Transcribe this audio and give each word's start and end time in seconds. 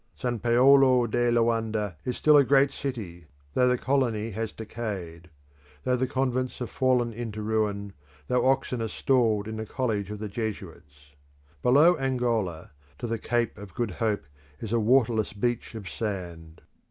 San 0.15 0.39
Paolo 0.39 1.05
de 1.05 1.29
Loanda 1.29 1.95
is 2.05 2.17
still 2.17 2.35
a 2.35 2.43
great 2.43 2.71
city, 2.71 3.27
though 3.53 3.67
the 3.67 3.77
colony 3.77 4.31
has 4.31 4.51
decayed; 4.51 5.29
though 5.83 5.95
the 5.95 6.07
convents 6.07 6.57
have 6.57 6.71
fallen 6.71 7.13
into 7.13 7.43
ruin, 7.43 7.93
though 8.27 8.47
oxen 8.47 8.81
are 8.81 8.87
stalled 8.87 9.47
in 9.47 9.57
the 9.57 9.65
college 9.67 10.09
of 10.09 10.17
the 10.17 10.27
Jesuits. 10.27 11.13
Below 11.61 11.99
Angola, 11.99 12.71
to 12.97 13.05
the 13.05 13.19
Cape 13.19 13.55
of 13.59 13.75
Good 13.75 13.91
Hope, 13.91 14.23
is 14.59 14.73
a 14.73 14.79
waterless 14.79 15.33
beach 15.33 15.75
of 15.75 15.87
sand. 15.87 16.63